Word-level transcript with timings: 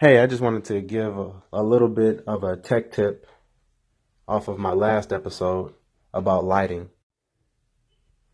Hey, 0.00 0.20
I 0.20 0.28
just 0.28 0.40
wanted 0.40 0.64
to 0.66 0.80
give 0.80 1.18
a, 1.18 1.32
a 1.52 1.64
little 1.64 1.88
bit 1.88 2.22
of 2.24 2.44
a 2.44 2.56
tech 2.56 2.92
tip 2.92 3.26
off 4.28 4.46
of 4.46 4.56
my 4.56 4.70
last 4.70 5.12
episode 5.12 5.74
about 6.14 6.44
lighting. 6.44 6.90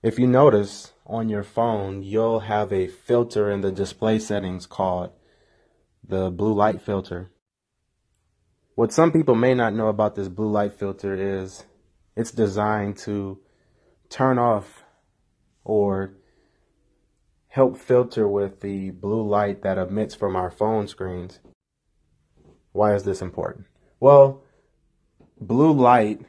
If 0.02 0.18
you 0.18 0.26
notice 0.26 0.92
on 1.06 1.30
your 1.30 1.42
phone, 1.42 2.02
you'll 2.02 2.40
have 2.40 2.70
a 2.70 2.88
filter 2.88 3.50
in 3.50 3.62
the 3.62 3.72
display 3.72 4.18
settings 4.18 4.66
called 4.66 5.12
the 6.06 6.30
blue 6.30 6.52
light 6.52 6.82
filter. 6.82 7.30
What 8.74 8.92
some 8.92 9.10
people 9.10 9.34
may 9.34 9.54
not 9.54 9.72
know 9.72 9.88
about 9.88 10.16
this 10.16 10.28
blue 10.28 10.50
light 10.50 10.74
filter 10.74 11.14
is 11.14 11.64
it's 12.14 12.30
designed 12.30 12.98
to 12.98 13.38
turn 14.10 14.38
off 14.38 14.84
or 15.64 16.12
help 17.48 17.78
filter 17.78 18.28
with 18.28 18.60
the 18.60 18.90
blue 18.90 19.26
light 19.26 19.62
that 19.62 19.78
emits 19.78 20.14
from 20.14 20.36
our 20.36 20.50
phone 20.50 20.86
screens. 20.86 21.40
Why 22.74 22.92
is 22.96 23.04
this 23.04 23.22
important? 23.22 23.66
Well, 24.00 24.42
blue 25.40 25.70
light, 25.70 26.22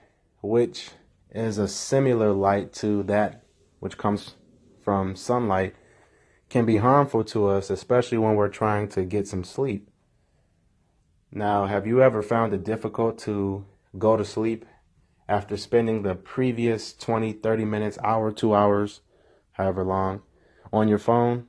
which 0.44 0.92
is 1.32 1.58
a 1.58 1.68
similar 1.68 2.34
light 2.34 2.72
to 2.74 3.02
that 3.04 3.44
which 3.80 3.98
comes 3.98 4.36
from 4.84 5.16
sunlight, 5.16 5.74
can 6.50 6.64
be 6.64 6.78
harmful 6.78 7.24
to 7.24 7.48
us, 7.48 7.72
especially 7.72 8.20
when 8.20 8.36
we're 8.36 8.48
trying 8.48 8.88
to 8.90 9.04
get 9.04 9.28
some 9.28 9.44
sleep. 9.44 9.90
Now, 11.32 11.66
have 11.66 11.88
you 11.88 12.04
ever 12.04 12.22
found 12.22 12.54
it 12.54 12.64
difficult 12.64 13.18
to 13.22 13.66
go 13.98 14.16
to 14.16 14.24
sleep 14.24 14.68
after 15.28 15.58
spending 15.58 16.04
the 16.04 16.14
previous 16.14 16.94
20, 16.94 17.34
30 17.34 17.66
minutes, 17.66 17.98
hour, 18.04 18.32
two 18.32 18.54
hours, 18.54 19.02
however 19.54 19.84
long, 19.84 20.22
on 20.72 20.90
your 20.90 21.00
phone? 21.00 21.48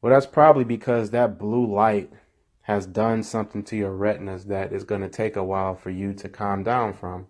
Well, 0.00 0.12
that's 0.12 0.26
probably 0.26 0.62
because 0.62 1.10
that 1.10 1.36
blue 1.36 1.66
light 1.66 2.12
has 2.62 2.86
done 2.86 3.22
something 3.22 3.62
to 3.64 3.76
your 3.76 3.92
retinas 3.92 4.44
that 4.46 4.72
is 4.72 4.84
going 4.84 5.00
to 5.00 5.08
take 5.08 5.36
a 5.36 5.44
while 5.44 5.74
for 5.74 5.90
you 5.90 6.14
to 6.14 6.28
calm 6.28 6.62
down 6.62 6.92
from. 6.92 7.26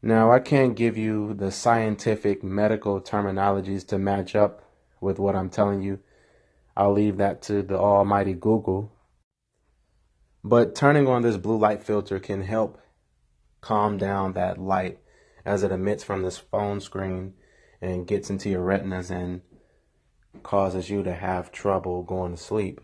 Now, 0.00 0.32
I 0.32 0.40
can't 0.40 0.74
give 0.74 0.96
you 0.96 1.34
the 1.34 1.50
scientific 1.50 2.42
medical 2.42 3.00
terminologies 3.00 3.86
to 3.88 3.98
match 3.98 4.34
up 4.34 4.62
with 5.00 5.18
what 5.18 5.36
I'm 5.36 5.50
telling 5.50 5.82
you. 5.82 6.00
I'll 6.76 6.92
leave 6.92 7.18
that 7.18 7.42
to 7.42 7.62
the 7.62 7.78
almighty 7.78 8.34
Google. 8.34 8.92
But 10.42 10.74
turning 10.74 11.06
on 11.06 11.22
this 11.22 11.36
blue 11.36 11.58
light 11.58 11.82
filter 11.82 12.18
can 12.18 12.42
help 12.42 12.80
calm 13.60 13.96
down 13.96 14.32
that 14.32 14.58
light 14.58 14.98
as 15.44 15.62
it 15.62 15.70
emits 15.70 16.02
from 16.02 16.22
this 16.22 16.38
phone 16.38 16.80
screen 16.80 17.34
and 17.80 18.06
gets 18.06 18.30
into 18.30 18.48
your 18.48 18.62
retinas 18.62 19.10
and 19.10 19.42
causes 20.42 20.88
you 20.88 21.02
to 21.02 21.14
have 21.14 21.52
trouble 21.52 22.02
going 22.02 22.32
to 22.32 22.42
sleep. 22.42 22.80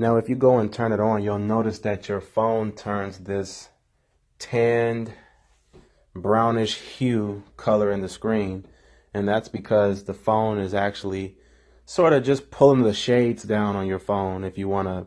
Now, 0.00 0.16
if 0.16 0.30
you 0.30 0.34
go 0.34 0.58
and 0.58 0.72
turn 0.72 0.92
it 0.92 0.98
on, 0.98 1.22
you'll 1.22 1.38
notice 1.38 1.78
that 1.80 2.08
your 2.08 2.22
phone 2.22 2.72
turns 2.72 3.18
this 3.18 3.68
tanned 4.38 5.12
brownish 6.14 6.76
hue 6.76 7.42
color 7.58 7.92
in 7.92 8.00
the 8.00 8.08
screen. 8.08 8.64
And 9.12 9.28
that's 9.28 9.50
because 9.50 10.04
the 10.04 10.14
phone 10.14 10.58
is 10.58 10.72
actually 10.72 11.36
sort 11.84 12.14
of 12.14 12.24
just 12.24 12.50
pulling 12.50 12.82
the 12.82 12.94
shades 12.94 13.42
down 13.42 13.76
on 13.76 13.86
your 13.86 13.98
phone 13.98 14.42
if 14.42 14.56
you 14.56 14.70
want 14.70 14.88
to 14.88 15.06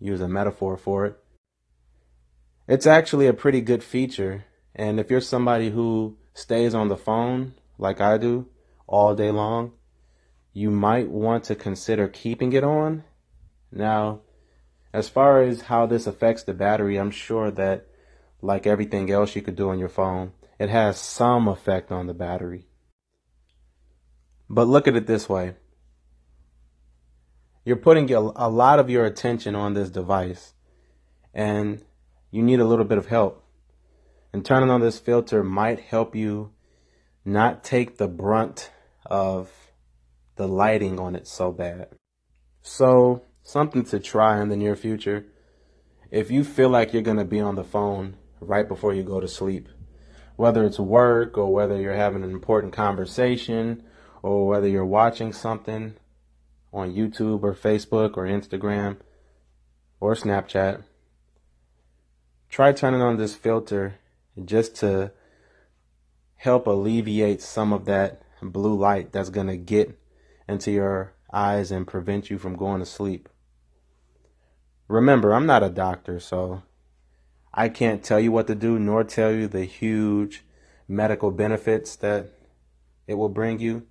use 0.00 0.22
a 0.22 0.28
metaphor 0.28 0.78
for 0.78 1.04
it. 1.04 1.18
It's 2.66 2.86
actually 2.86 3.26
a 3.26 3.34
pretty 3.34 3.60
good 3.60 3.84
feature. 3.84 4.46
And 4.74 4.98
if 4.98 5.10
you're 5.10 5.20
somebody 5.20 5.68
who 5.68 6.16
stays 6.32 6.74
on 6.74 6.88
the 6.88 6.96
phone 6.96 7.52
like 7.76 8.00
I 8.00 8.16
do 8.16 8.48
all 8.86 9.14
day 9.14 9.30
long, 9.30 9.72
you 10.54 10.70
might 10.70 11.10
want 11.10 11.44
to 11.44 11.54
consider 11.54 12.08
keeping 12.08 12.54
it 12.54 12.64
on 12.64 13.04
now, 13.70 14.20
as 14.92 15.08
far 15.08 15.42
as 15.42 15.62
how 15.62 15.86
this 15.86 16.06
affects 16.06 16.42
the 16.42 16.54
battery, 16.54 16.96
I'm 16.96 17.10
sure 17.10 17.50
that, 17.50 17.86
like 18.40 18.66
everything 18.66 19.10
else 19.10 19.34
you 19.34 19.42
could 19.42 19.56
do 19.56 19.70
on 19.70 19.78
your 19.78 19.88
phone, 19.88 20.32
it 20.58 20.70
has 20.70 20.98
some 20.98 21.48
effect 21.48 21.92
on 21.92 22.06
the 22.06 22.14
battery. 22.14 22.66
But 24.48 24.68
look 24.68 24.86
at 24.86 24.96
it 24.96 25.06
this 25.06 25.28
way 25.28 25.54
you're 27.66 27.74
putting 27.74 28.10
a 28.12 28.20
lot 28.20 28.78
of 28.78 28.88
your 28.88 29.04
attention 29.04 29.56
on 29.56 29.74
this 29.74 29.90
device, 29.90 30.54
and 31.34 31.84
you 32.30 32.40
need 32.40 32.60
a 32.60 32.64
little 32.64 32.84
bit 32.84 32.96
of 32.96 33.08
help. 33.08 33.44
And 34.32 34.44
turning 34.44 34.70
on 34.70 34.80
this 34.80 35.00
filter 35.00 35.42
might 35.42 35.80
help 35.80 36.14
you 36.14 36.52
not 37.24 37.64
take 37.64 37.98
the 37.98 38.06
brunt 38.06 38.70
of 39.04 39.50
the 40.36 40.46
lighting 40.46 41.00
on 41.00 41.16
it 41.16 41.26
so 41.26 41.50
bad. 41.50 41.88
So, 42.62 43.22
something 43.46 43.84
to 43.84 44.00
try 44.00 44.42
in 44.42 44.48
the 44.48 44.56
near 44.56 44.74
future. 44.74 45.24
If 46.10 46.32
you 46.32 46.42
feel 46.42 46.68
like 46.68 46.92
you're 46.92 47.00
going 47.00 47.16
to 47.16 47.24
be 47.24 47.38
on 47.38 47.54
the 47.54 47.62
phone 47.62 48.16
right 48.40 48.66
before 48.66 48.92
you 48.92 49.04
go 49.04 49.20
to 49.20 49.28
sleep, 49.28 49.68
whether 50.34 50.64
it's 50.64 50.80
work 50.80 51.38
or 51.38 51.52
whether 51.54 51.80
you're 51.80 51.94
having 51.94 52.24
an 52.24 52.32
important 52.32 52.72
conversation 52.72 53.84
or 54.20 54.48
whether 54.48 54.66
you're 54.66 54.84
watching 54.84 55.32
something 55.32 55.94
on 56.72 56.92
YouTube 56.92 57.44
or 57.44 57.54
Facebook 57.54 58.16
or 58.16 58.24
Instagram 58.24 58.96
or 60.00 60.16
Snapchat, 60.16 60.82
try 62.48 62.72
turning 62.72 63.00
on 63.00 63.16
this 63.16 63.36
filter 63.36 63.94
just 64.44 64.74
to 64.74 65.12
help 66.34 66.66
alleviate 66.66 67.40
some 67.40 67.72
of 67.72 67.84
that 67.84 68.22
blue 68.42 68.76
light 68.76 69.12
that's 69.12 69.30
going 69.30 69.46
to 69.46 69.56
get 69.56 69.96
into 70.48 70.72
your 70.72 71.12
eyes 71.32 71.70
and 71.70 71.86
prevent 71.86 72.28
you 72.28 72.38
from 72.38 72.56
going 72.56 72.80
to 72.80 72.86
sleep. 72.86 73.28
Remember, 74.88 75.34
I'm 75.34 75.46
not 75.46 75.62
a 75.62 75.68
doctor, 75.68 76.20
so 76.20 76.62
I 77.52 77.68
can't 77.68 78.04
tell 78.04 78.20
you 78.20 78.30
what 78.30 78.46
to 78.46 78.54
do 78.54 78.78
nor 78.78 79.02
tell 79.02 79.32
you 79.32 79.48
the 79.48 79.64
huge 79.64 80.44
medical 80.86 81.30
benefits 81.30 81.96
that 81.96 82.30
it 83.06 83.14
will 83.14 83.28
bring 83.28 83.58
you. 83.58 83.86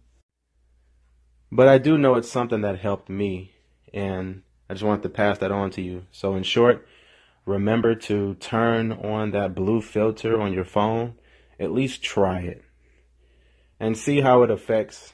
But 1.51 1.67
I 1.67 1.78
do 1.78 1.97
know 1.97 2.16
it's 2.16 2.31
something 2.31 2.61
that 2.61 2.79
helped 2.79 3.09
me, 3.09 3.53
and 3.94 4.44
I 4.69 4.73
just 4.73 4.84
wanted 4.84 5.03
to 5.03 5.09
pass 5.09 5.38
that 5.39 5.51
on 5.51 5.72
to 5.72 5.81
you. 5.81 6.05
So, 6.11 6.35
in 6.35 6.44
short, 6.44 6.88
remember 7.45 7.95
to 7.95 8.35
turn 8.35 8.91
on 8.91 9.31
that 9.31 9.55
blue 9.55 9.81
filter 9.81 10.39
on 10.39 10.53
your 10.53 10.66
phone. 10.66 11.16
At 11.57 11.72
least 11.72 12.03
try 12.03 12.41
it 12.41 12.66
and 13.79 13.97
see 13.97 14.22
how 14.22 14.44
it 14.44 14.51
affects 14.51 15.13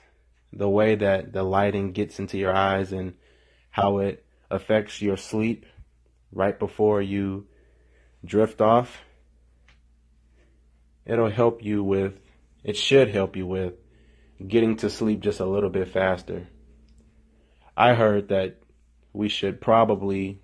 the 0.51 0.69
way 0.69 0.95
that 0.95 1.33
the 1.33 1.43
lighting 1.43 1.91
gets 1.91 2.19
into 2.19 2.37
your 2.37 2.53
eyes 2.53 2.91
and 2.91 3.13
how 3.69 3.99
it 3.99 4.25
affects 4.51 5.01
your 5.01 5.17
sleep 5.17 5.65
right 6.31 6.57
before 6.57 7.01
you 7.01 7.47
drift 8.23 8.61
off, 8.61 9.01
it'll 11.05 11.29
help 11.29 11.63
you 11.63 11.83
with, 11.83 12.19
it 12.63 12.77
should 12.77 13.09
help 13.09 13.35
you 13.35 13.47
with 13.47 13.73
getting 14.47 14.75
to 14.77 14.89
sleep 14.89 15.19
just 15.19 15.39
a 15.39 15.45
little 15.45 15.69
bit 15.69 15.87
faster. 15.87 16.47
I 17.75 17.93
heard 17.93 18.29
that 18.29 18.61
we 19.13 19.29
should 19.29 19.61
probably 19.61 20.41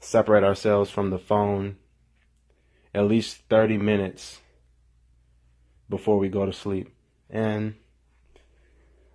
separate 0.00 0.44
ourselves 0.44 0.90
from 0.90 1.10
the 1.10 1.18
phone 1.18 1.76
at 2.94 3.04
least 3.04 3.42
30 3.50 3.78
minutes 3.78 4.40
before 5.88 6.18
we 6.18 6.28
go 6.28 6.46
to 6.46 6.52
sleep. 6.52 6.94
And 7.30 7.74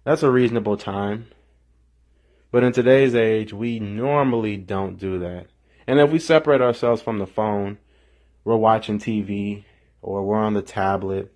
that's 0.03 0.23
a 0.23 0.31
reasonable 0.31 0.77
time. 0.77 1.27
But 2.53 2.63
in 2.63 2.71
today's 2.71 3.15
age, 3.15 3.51
we 3.51 3.79
normally 3.79 4.57
don't 4.57 4.99
do 4.99 5.17
that. 5.17 5.47
And 5.87 5.99
if 5.99 6.11
we 6.11 6.19
separate 6.19 6.61
ourselves 6.61 7.01
from 7.01 7.17
the 7.17 7.25
phone, 7.25 7.79
we're 8.43 8.55
watching 8.57 8.99
TV 8.99 9.65
or 10.03 10.23
we're 10.23 10.37
on 10.37 10.53
the 10.53 10.61
tablet 10.61 11.33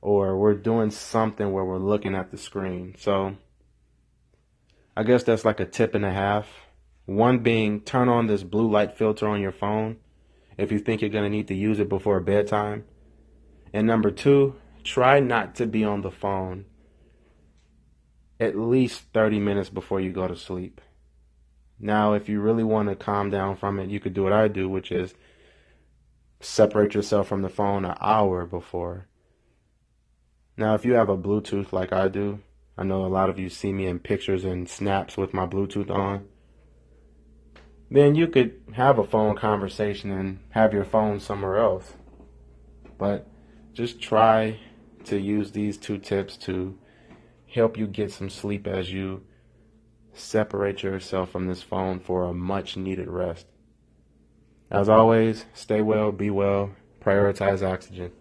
or 0.00 0.38
we're 0.38 0.54
doing 0.54 0.92
something 0.92 1.50
where 1.50 1.64
we're 1.64 1.78
looking 1.78 2.14
at 2.14 2.30
the 2.30 2.38
screen. 2.38 2.94
So 2.96 3.36
I 4.96 5.02
guess 5.02 5.24
that's 5.24 5.44
like 5.44 5.58
a 5.58 5.66
tip 5.66 5.96
and 5.96 6.04
a 6.04 6.12
half. 6.12 6.46
One 7.06 7.40
being 7.40 7.80
turn 7.80 8.08
on 8.08 8.28
this 8.28 8.44
blue 8.44 8.70
light 8.70 8.96
filter 8.96 9.26
on 9.26 9.40
your 9.40 9.50
phone 9.50 9.96
if 10.56 10.70
you 10.70 10.78
think 10.78 11.00
you're 11.00 11.10
going 11.10 11.24
to 11.24 11.36
need 11.36 11.48
to 11.48 11.56
use 11.56 11.80
it 11.80 11.88
before 11.88 12.20
bedtime. 12.20 12.84
And 13.72 13.84
number 13.84 14.12
two, 14.12 14.54
try 14.84 15.18
not 15.18 15.56
to 15.56 15.66
be 15.66 15.82
on 15.82 16.02
the 16.02 16.12
phone 16.12 16.66
at 18.38 18.56
least 18.56 19.02
30 19.12 19.38
minutes 19.40 19.70
before 19.70 20.00
you 20.00 20.12
go 20.12 20.28
to 20.28 20.36
sleep. 20.36 20.80
Now, 21.78 22.14
if 22.14 22.28
you 22.28 22.40
really 22.40 22.64
want 22.64 22.88
to 22.88 22.96
calm 22.96 23.30
down 23.30 23.56
from 23.56 23.78
it, 23.78 23.90
you 23.90 24.00
could 24.00 24.14
do 24.14 24.22
what 24.22 24.32
I 24.32 24.48
do, 24.48 24.68
which 24.68 24.90
is 24.90 25.14
separate 26.40 26.94
yourself 26.94 27.28
from 27.28 27.42
the 27.42 27.48
phone 27.48 27.84
an 27.84 27.96
hour 28.00 28.46
before. 28.46 29.08
Now, 30.56 30.74
if 30.74 30.84
you 30.84 30.94
have 30.94 31.08
a 31.08 31.18
Bluetooth 31.18 31.72
like 31.72 31.92
I 31.92 32.08
do, 32.08 32.40
I 32.78 32.84
know 32.84 33.04
a 33.04 33.08
lot 33.08 33.30
of 33.30 33.38
you 33.38 33.48
see 33.48 33.72
me 33.72 33.86
in 33.86 33.98
pictures 33.98 34.44
and 34.44 34.68
snaps 34.68 35.16
with 35.16 35.34
my 35.34 35.46
Bluetooth 35.46 35.90
on. 35.90 36.26
Then 37.90 38.14
you 38.14 38.26
could 38.26 38.60
have 38.72 38.98
a 38.98 39.06
phone 39.06 39.36
conversation 39.36 40.10
and 40.10 40.40
have 40.50 40.72
your 40.72 40.84
phone 40.84 41.20
somewhere 41.20 41.58
else. 41.58 41.94
But 42.98 43.28
just 43.72 44.00
try 44.00 44.58
to 45.04 45.18
use 45.18 45.52
these 45.52 45.76
two 45.76 45.98
tips 45.98 46.36
to 46.38 46.78
help 47.56 47.78
you 47.78 47.86
get 47.86 48.12
some 48.12 48.28
sleep 48.28 48.66
as 48.66 48.92
you 48.92 49.22
separate 50.12 50.82
yourself 50.82 51.30
from 51.30 51.46
this 51.46 51.62
phone 51.62 51.98
for 51.98 52.24
a 52.24 52.34
much 52.34 52.76
needed 52.76 53.08
rest. 53.08 53.46
As 54.70 54.88
always, 54.88 55.46
stay 55.54 55.80
well, 55.80 56.12
be 56.12 56.30
well, 56.30 56.72
prioritize 57.00 57.66
oxygen. 57.66 58.12